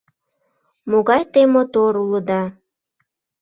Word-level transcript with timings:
—Могай 0.89 1.21
те 1.33 1.41
мотор 1.53 1.93
улыда! 2.03 2.43